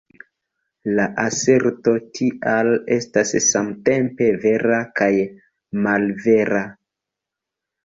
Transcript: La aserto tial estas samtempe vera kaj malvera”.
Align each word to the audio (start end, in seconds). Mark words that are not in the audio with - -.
La 0.99 1.03
aserto 1.23 1.93
tial 2.19 2.71
estas 2.97 3.35
samtempe 3.49 4.31
vera 4.47 4.81
kaj 5.03 5.13
malvera”. 5.87 6.65